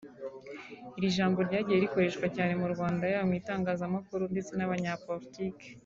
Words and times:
Iri 0.97 1.07
ijambo 1.11 1.37
ryagiye 1.47 1.77
rikoreshwa 1.83 2.27
cyane 2.35 2.53
mu 2.61 2.67
Rwanda 2.73 3.03
yaba 3.11 3.27
mu 3.29 3.33
itangazamakuru 3.39 4.23
ndetse 4.33 4.51
n’abanyapolitike 4.55 5.65